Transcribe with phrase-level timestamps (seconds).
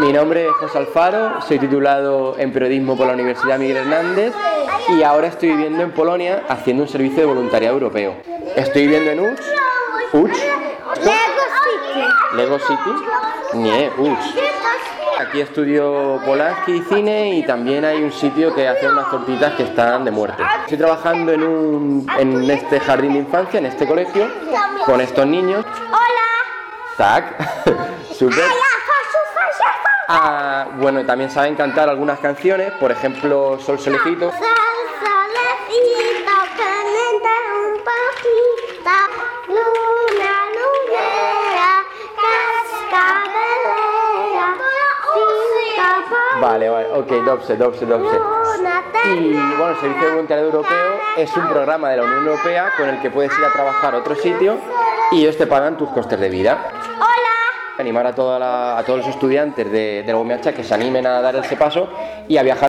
[0.00, 4.34] Mi nombre es José Alfaro, soy titulado en periodismo por la Universidad Miguel Hernández
[4.88, 8.16] y ahora estoy viviendo en Polonia haciendo un servicio de voluntariado europeo.
[8.56, 9.40] Estoy viviendo en Uch,
[10.12, 10.36] Uch,
[12.34, 14.18] Lego City, Nie, Uch.
[15.18, 19.62] Aquí estudio Polanski y cine y también hay un sitio que hace unas tortitas que
[19.62, 20.42] están de muerte.
[20.62, 24.28] Estoy trabajando en, un, en este jardín de infancia, en este colegio,
[24.84, 25.64] con estos niños.
[25.88, 26.96] Hola.
[26.98, 27.64] Tac,
[28.12, 28.44] super.
[30.08, 34.30] Ah, bueno, también saben cantar algunas canciones, por ejemplo, Sol Solecito.
[34.30, 34.38] Sol,
[35.02, 38.94] solecito, caliente un poquito.
[39.48, 41.82] Luna, lunera,
[42.86, 44.48] cascabelera.
[45.12, 48.16] Cinco Vale, vale, ok, dobse, dobse, dobse.
[49.06, 52.88] Y bueno, el Servicio de Voluntariado Europeo es un programa de la Unión Europea con
[52.88, 54.56] el que puedes ir a trabajar a otro sitio
[55.10, 56.58] y ellos te pagan tus costes de vida.
[57.78, 61.56] Animar a todos los estudiantes de, de la UMH que se animen a dar ese
[61.56, 61.88] paso
[62.26, 62.64] y a viajar.